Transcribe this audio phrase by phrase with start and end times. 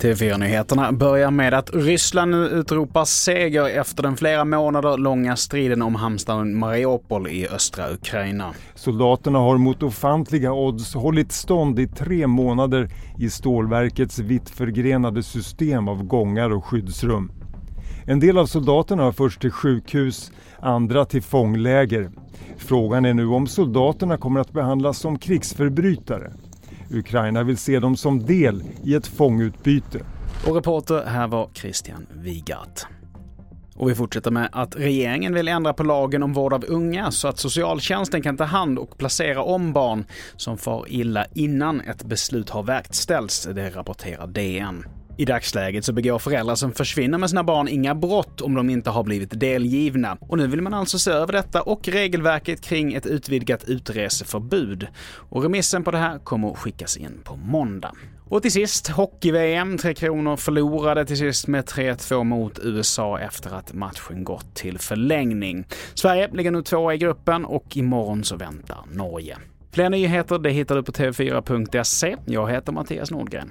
[0.00, 5.94] TV4-nyheterna börjar med att Ryssland nu utropar seger efter den flera månader långa striden om
[5.94, 8.54] hamnstaden Mariupol i östra Ukraina.
[8.74, 15.88] Soldaterna har mot ofantliga odds hållit stånd i tre månader i stålverkets vitt förgrenade system
[15.88, 17.32] av gångar och skyddsrum.
[18.10, 22.10] En del av soldaterna har förts till sjukhus, andra till fångläger.
[22.56, 26.32] Frågan är nu om soldaterna kommer att behandlas som krigsförbrytare.
[26.90, 30.00] Ukraina vill se dem som del i ett fångutbyte.
[30.46, 32.86] Och reporter här var Christian Wigart.
[33.74, 37.28] Och vi fortsätter med att regeringen vill ändra på lagen om vård av unga så
[37.28, 40.04] att socialtjänsten kan ta hand och placera om barn
[40.36, 44.84] som far illa innan ett beslut har verkställts, det rapporterar DN.
[45.18, 48.90] I dagsläget så begår föräldrar som försvinner med sina barn inga brott om de inte
[48.90, 50.16] har blivit delgivna.
[50.20, 54.86] Och nu vill man alltså se över detta och regelverket kring ett utvidgat utreseförbud.
[55.14, 57.92] Och remissen på det här kommer att skickas in på måndag.
[58.28, 59.78] Och till sist, hockey-VM.
[59.78, 65.66] Tre Kronor förlorade till sist med 3-2 mot USA efter att matchen gått till förlängning.
[65.94, 69.38] Sverige ligger nu tvåa i gruppen och imorgon så väntar Norge.
[69.72, 72.16] Fler nyheter det hittar du på tv4.se.
[72.26, 73.50] Jag heter Mattias Nordgren.